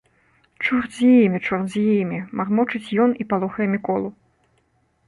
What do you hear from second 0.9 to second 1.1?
з